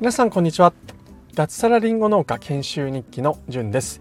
[0.00, 0.72] 皆さんこんにちは。
[1.34, 4.00] 脱サラリンゴ農家研修日記のじゅんです、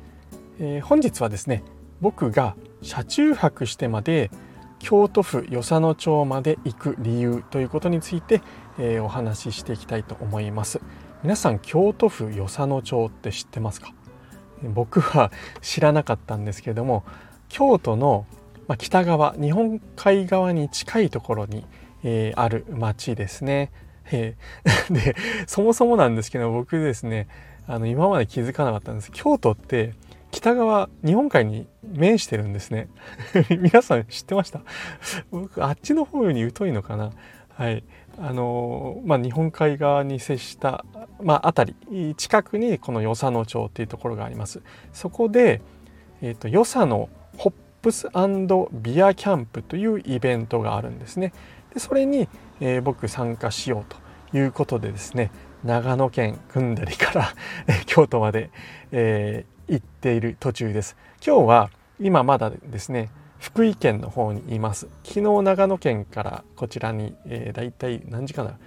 [0.59, 1.63] えー、本日はですね
[2.01, 4.31] 僕が車中泊してまで
[4.79, 8.41] 京都府与謝野町まで行く理由ということについて、
[8.77, 10.81] えー、お話ししていきたいと思います。
[11.23, 13.93] 皆さん京都府与謝野町って知ってますか？
[14.63, 17.03] 僕は知らなかったんですけれども
[17.49, 18.25] 京都の
[18.67, 21.65] ま北側日本海側に近いところに、
[22.03, 23.71] えー、ある町ですね。
[24.11, 25.15] えー、 で
[25.47, 27.27] そもそもなんですけど僕ですね
[27.67, 29.11] あの今まで気づかなかったんです。
[29.11, 29.93] 京都って
[30.31, 32.87] 北側日本海に面してるんですね。
[33.49, 34.61] 皆さん知ってました？
[35.31, 37.11] 僕あっちの方に疎いのかな？
[37.49, 37.83] はい。
[38.19, 40.85] あのまあ、日本海側に接した、
[41.19, 44.61] まあ、辺り近くにこの与謝野町っていうところがあります。
[44.91, 45.61] そこで、
[46.21, 47.09] えーと、与謝野
[47.83, 48.07] プス
[48.71, 51.33] ビアキャンプというイベントがあるんですね。
[51.73, 52.29] でそれに、
[52.61, 53.85] えー、僕参加しよう
[54.31, 55.31] ということでですね
[55.65, 57.33] 長野県組んだりから
[57.85, 58.51] 京都まで、
[58.93, 60.95] えー、行っている途中です。
[61.25, 64.87] 今日は今まだですね福井県の方にいます。
[65.03, 68.57] 昨日長野県からこちらに、えー、だいたい何時間だ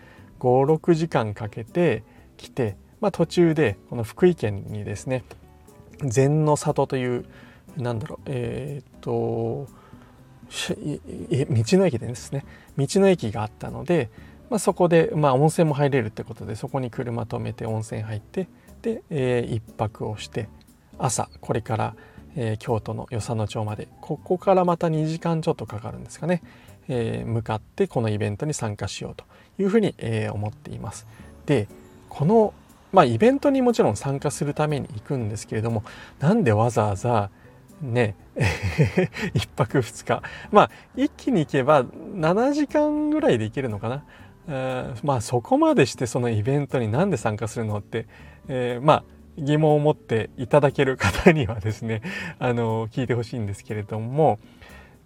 [0.41, 2.05] ？56時間かけて
[2.37, 5.25] 来て、まあ、途中でこの福井県にですね
[6.05, 7.25] 禅の里という
[7.77, 9.69] なんだろうえー、っと
[10.49, 12.45] 道の駅でですね
[12.77, 14.11] 道の駅があったので、
[14.49, 18.49] まあ、そこで、まあ、温泉も入れるってことでそこに車止めて温泉入って
[18.83, 20.49] で、えー、1泊をして
[20.99, 21.97] 朝これから
[22.37, 26.43] えー、京都の与謝野町までここからまた2時間ちょっとかかるんですかね、
[26.89, 29.25] えー、向かってこのイベントに参加しようと
[29.59, 31.07] いうふうに、えー、思っています。
[31.47, 31.67] で
[32.09, 32.55] この、
[32.93, 35.83] まあ、イベントにもちろん参加するために行くんですけれども
[36.21, 37.31] なんでわざわざ
[37.81, 38.15] ね。
[38.37, 40.23] 1泊2日。
[40.51, 44.05] まあ一気に行けば7時間ぐらいで行けるのかな。
[44.49, 48.07] えまあそこまでしてそのイベントになんで参加するのって、
[48.49, 49.05] えー、まあ
[49.39, 52.03] 疑問を持っていただける方にはですね
[52.39, 54.39] あの聞いてほしいんですけれども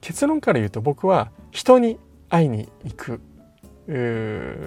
[0.00, 1.98] 結論から言うと僕は人に
[2.28, 3.20] 会いに行く。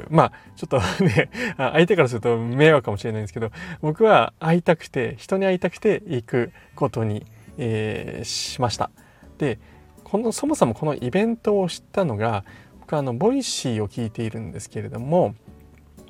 [0.09, 7.25] まあちょっとね相手からすると迷惑かもしれないんですけど僕は会いたくて人に会いたくて行くことに、
[7.58, 8.91] えー、しました。
[9.38, 9.59] で
[10.03, 12.46] このそもそもこのイベントを知ったのが
[12.81, 15.36] 僕はあの Voicy を聞いているんですけれども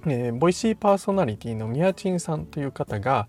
[0.05, 3.27] えー、 Voicy パーソナリティのみやちんさんという方が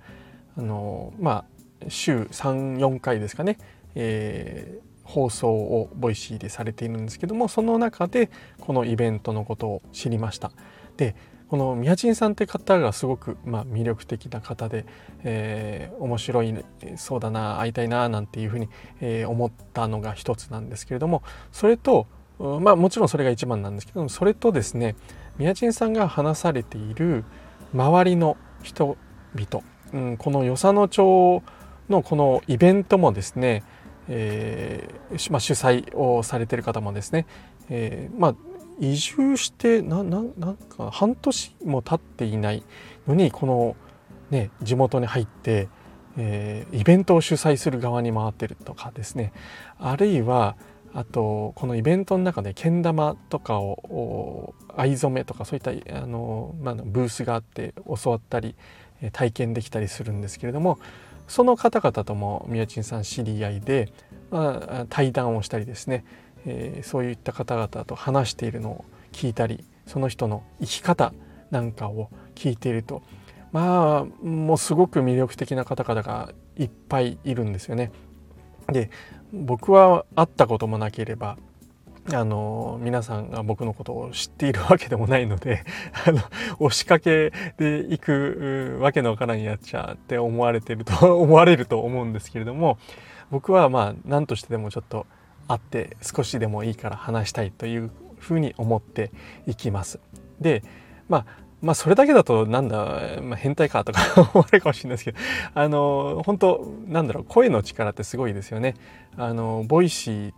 [0.57, 1.45] あのま
[1.81, 3.59] あ週3、4回ですかね、
[3.95, 8.31] えー、放送を Voicy でされているんですけどもその中で
[8.61, 10.53] このイベントのことを知りました。
[10.97, 11.15] で
[11.49, 14.87] このみやちんさんって方がすごく、まあ、魅力的な方で、
[15.23, 16.55] えー、面白い
[16.97, 18.69] そうだな会いたいななんていうふうに、
[19.01, 21.23] えー、思ったのが一つなんですけれども
[21.53, 22.07] それと
[22.39, 24.97] まあもちろんそれが一番なんですけどもそれとですね
[25.39, 27.25] みやちんさんが話されている
[27.73, 31.43] 周りの人々、うん、この与謝野町
[31.89, 33.63] のこのイベントもですね、
[34.09, 37.27] えーまあ、主催をされてる方もですね、
[37.69, 38.35] えー、まあ
[38.81, 42.63] 移住してなななんか半年も経っていない
[43.07, 43.77] のにこの、
[44.31, 45.69] ね、地元に入って、
[46.17, 49.33] えー、イベントを主催する側に回ってるとかですね。
[49.79, 50.57] あるいは
[50.93, 58.55] あとこのイベントの中でけん玉とかを藍染めとかそういったあの、まあ、ブースがあって教わったり
[59.13, 60.79] 体験できたりするんですけれども
[61.27, 63.93] その方々とも宮地さん知り合いで、
[64.31, 66.05] まあ、対談をしたりですね、
[66.47, 71.13] えー、そういった方々と話しているのを聞いたりその人の生き方
[71.51, 73.03] なんかを聞いていると
[73.53, 77.93] まあもうすごく魅力的な方々がいっぱいいるんですよね。
[78.69, 78.91] で
[79.33, 81.37] 僕は会ったこともなければ
[82.13, 85.65] あの皆さんが僕のことを知っているわけでもないので
[86.07, 86.21] あの
[86.59, 92.79] 押しかけで行くわけのわからんやっちゃって思われてると 思われると思うんですけれども
[93.31, 95.07] 僕はまあ何としてでもちょっと
[95.49, 99.11] 会って少しでもいいから話したいというふうに思って
[99.47, 100.01] いきます。
[100.41, 100.63] で
[101.09, 101.27] まあ
[101.63, 104.01] まあそれだけだとなんだ、まあ、変態かとか
[104.35, 105.19] 思われるかもしれないですけど
[105.55, 108.75] あの本当なんだろう声の力ってすごいですよね。
[109.17, 110.33] あの Voicy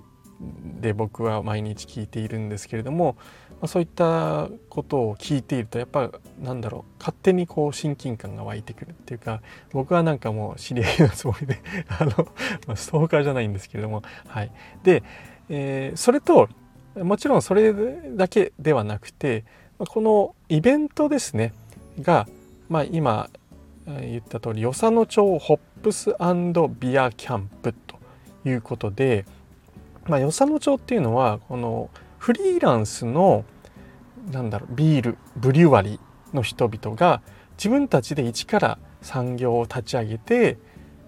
[0.80, 3.16] で僕は毎日聞いているんですけれども、
[3.52, 6.10] まあ、そういったことを聞いているとやっぱ
[6.42, 9.40] なんだろう勝手にこう親近感が湧いてくるっていうか
[9.72, 12.10] 僕はなんかもう知り合いのつもりで あの、
[12.66, 14.52] まあ、ストーカーじゃないんですけれどもはい。
[14.82, 15.02] で、
[15.48, 16.48] えー、それと
[16.96, 17.72] もちろんそれ
[18.14, 19.44] だけではなくて
[19.78, 21.52] このイベントですね
[22.00, 22.26] が、
[22.68, 23.28] まあ、今
[23.86, 26.14] 言った通り与謝野町ホップス
[26.80, 27.96] ビアキャンプと
[28.44, 29.24] いうことで、
[30.08, 33.44] まあ、与謝野町っていうのはこのフリーランスの
[34.30, 37.22] なんだろうビールブリュワリーの人々が
[37.56, 40.58] 自分たちで一から産業を立ち上げて、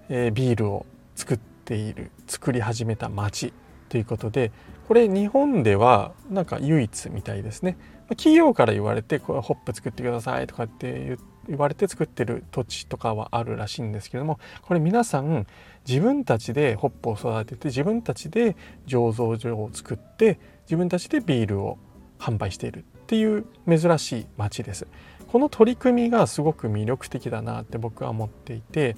[0.08, 3.52] えー、ビールを作っている作り始めた町
[3.88, 4.52] ということで
[4.86, 7.76] これ日本ではなんか唯一みたいですね。
[8.10, 11.18] 企業から言われてこれホップ作ってくださいとかって言っ
[11.48, 15.46] 言われて作ってる土地とかはあるらしいんですけどもこれ皆さん
[15.86, 18.56] 自分たちでホップを育てて自分たちで
[18.86, 21.78] 醸造所を作って自分たちでビールを
[22.18, 24.86] 販売しているっていう珍しい町です。
[25.28, 28.96] この取り組みがすごく魅力的だなって僕は思っていて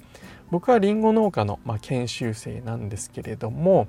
[0.49, 3.87] 僕はりんご農家の、まあ、研修生なんですけれども、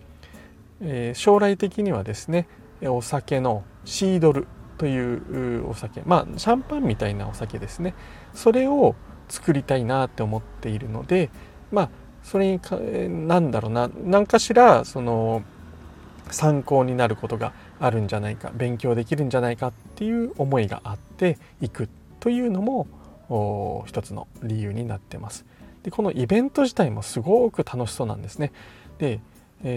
[0.80, 2.48] えー、将来的にはですね
[2.82, 4.48] お酒のシードル
[4.78, 7.94] というお酒まあシャンパンみたいなお酒ですね
[8.34, 8.94] それを
[9.28, 11.30] 作りたいなって思っているので
[11.70, 11.90] まあ
[12.22, 15.42] それにかなんだろうな何かしらその
[16.30, 21.88] 参考になることがあるんじゃないか勉強できるんじゃないかっていう思いがあっていく
[22.20, 22.86] というのも
[23.86, 25.44] 一つの理由になってます。
[25.82, 28.52] でこのイベント自体もすごく楽しそうなんですね。
[28.98, 29.20] で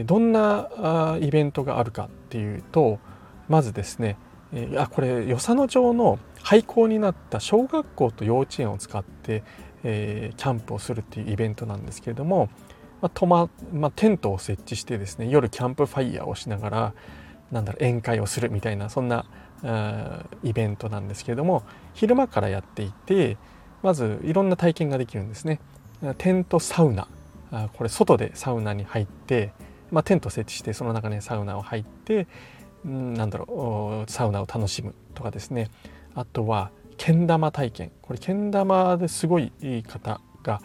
[0.06, 3.00] どんなイベントがあるかっていうと
[3.50, 4.18] まずですね
[4.54, 9.44] えー、あこれ与謝野町の廃校になった小学校と幼稚園を使って、
[9.84, 12.50] えー、キャンプをするっていうイベントなんですけれども、
[13.02, 16.94] まあとままあ、テントを設置してですね夜キャンプファイヤーをしながら
[17.52, 19.26] なんだろう宴会をするみたいなそんな
[20.44, 21.64] イベントなんですけれども
[21.94, 23.38] 昼間からやっていて
[23.82, 25.60] まずいろんな体験ができるんですね。
[26.18, 27.08] テントサウナ
[27.74, 29.54] これ外でサウナに入って、
[29.92, 32.28] まあ、テント設置してその中にサウナを入って
[32.86, 35.70] なんだろうサウナを楽しむとかですね。
[36.14, 37.92] あとはけん玉体験。
[38.02, 40.62] これけん玉ですごいいい方が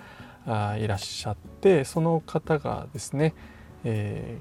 [0.46, 3.34] あいらっしゃってその方がですね、
[3.84, 4.38] え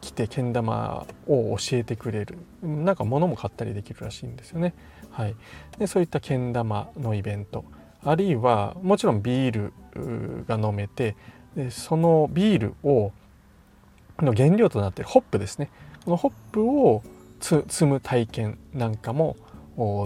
[0.00, 2.38] ー、来てけん玉を教えてくれる。
[2.62, 4.74] なんか物も買ったりできるらしいんですよね。
[5.10, 5.36] はい、
[5.78, 7.64] でそういったけん玉のイベント。
[8.04, 11.16] あるいはもちろんビールが飲めて
[11.56, 13.12] でそのビールを
[14.20, 15.70] の原料となっているホップですね。
[16.04, 17.02] このホップを
[17.40, 19.36] 積む体験なんかも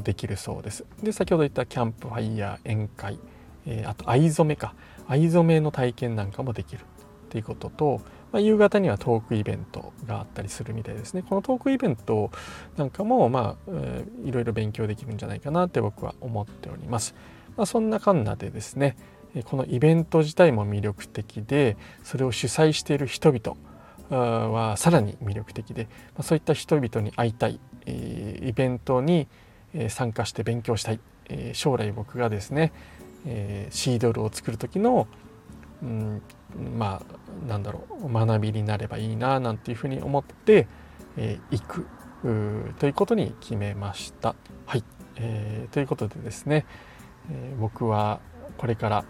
[0.05, 0.85] できるそうです。
[1.03, 3.19] で先ほど言ったキャンプファイヤー宴会、
[3.67, 4.75] えー、あと藍染めか
[5.09, 6.85] 藍染めの体験なんかもできるっ
[7.31, 8.01] ていうことと、
[8.33, 11.23] まあ、夕方にはトークイベントがあったりするみたいですね。
[11.23, 12.31] このトークイベント
[12.77, 17.15] なんかもまあ、えー、いろいろ勉強できるんじゃないかなって僕は思っております。
[17.57, 18.97] まあ、そんなかんなでですね
[19.45, 23.57] このイベント自体も魅力的でそれを主催している人々
[24.17, 25.89] はさらに魅力的で
[26.21, 29.29] そういった人々に会いたいイベントに
[29.89, 31.01] 参加して勉強したい
[31.53, 32.73] 将来僕がですね
[33.71, 35.09] シードルを作る時の、
[35.83, 36.23] うん、
[36.77, 37.03] ま
[37.45, 40.67] あなんだろう学びになればいいななんていうふうに思って
[41.51, 41.87] 行く
[42.79, 44.35] ということに決めました。
[44.67, 44.85] はい、
[45.17, 46.67] えー、ということでですね、
[47.31, 48.21] え、僕は
[48.59, 49.05] これから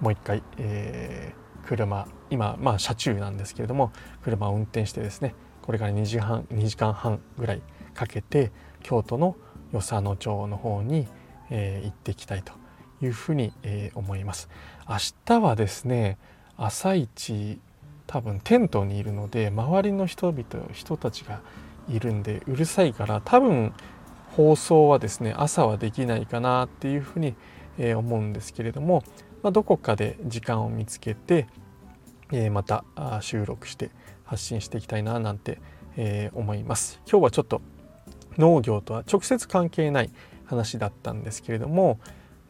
[0.00, 7.62] もう一回、えー車今まあ車中なんですけれども車を運転してですねこれから2時半2時間半ぐらい
[7.94, 8.52] かけて
[8.82, 9.36] 京都の
[9.72, 11.08] 与謝野町の方に、
[11.50, 12.52] えー、行っていきたいと
[13.02, 14.48] いうふうに、えー、思います。
[14.88, 16.18] 明日はですね
[16.56, 17.60] 朝一
[18.06, 21.42] 多分テントにいるので周りの人々人たちが
[21.88, 23.72] いるんでうるさいから多分
[24.30, 27.34] 放送はですね朝はできないかなっていうふうに、
[27.76, 29.04] えー、思うんですけれども
[29.42, 31.46] まあ、どこかで時間を見つけて、
[32.32, 32.84] えー、また
[33.20, 33.90] 収録して
[34.24, 35.58] 発信していきたいななんて、
[35.96, 37.00] えー、思います。
[37.10, 37.62] 今日はちょっと
[38.36, 40.10] 農業とは直接関係ない
[40.46, 41.98] 話だったんですけれども、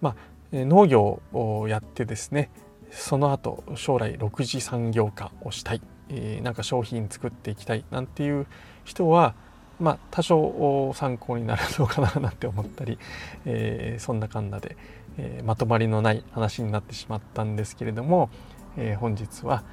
[0.01, 0.15] まあ、
[0.53, 2.51] 農業をやってですね
[2.91, 8.47] その後将来6次産業化をしたい、えー、なんか商品作っていきたいなんていう
[8.85, 9.35] 人は
[9.81, 12.99] まあ多少参考になるのかななんて思ったり、
[13.45, 14.77] えー、そんなかんなで、
[15.17, 18.31] えー、まとまりのない話になってしまったんですけれども、
[18.77, 19.65] えー、本日は、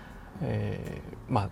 [0.41, 1.49] えー、まあ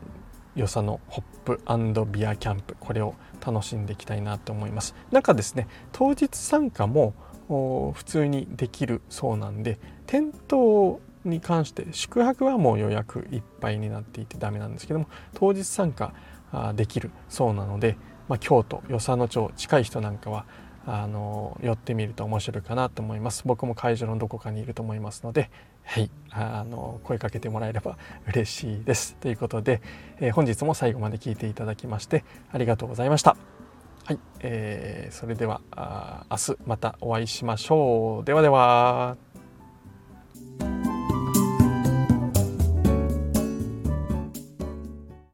[0.56, 4.96] 与謝のホップビアキャンプこれを楽しんでいきたいなと思います。
[5.12, 7.14] なんかですね当日参加も
[7.48, 16.14] 普通にできるそうなんでテントに関して宿泊はもう予約いっぱいになっていてダメなんですけども当日参加
[16.76, 20.46] できるそうなので、まあ、京都与謝野町近い人なんかは
[20.86, 23.44] あの寄ってみると面白いかなと思います。
[23.46, 25.50] 僕も会場のどこかにいると思いますので
[25.86, 29.16] はいあの声かけてもらえれば 嬉しいです。
[29.16, 29.82] ということで、
[30.20, 33.38] えー、本日も最後まで聞いていただきましてありがとうございました。
[34.06, 35.62] はい、えー、それでは
[36.30, 38.26] 明日またお会いしましょう。
[38.26, 39.33] ではでは。